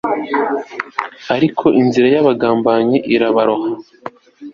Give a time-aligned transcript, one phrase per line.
[1.35, 3.69] ariko inzira y'abagambanyi irabaroha